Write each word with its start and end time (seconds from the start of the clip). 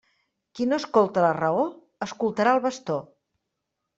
Qui 0.59 0.65
no 0.69 0.79
escolta 0.81 1.25
la 1.25 1.33
raó, 1.39 1.67
escoltarà 2.07 2.57
el 2.59 2.65
bastó. 2.67 2.99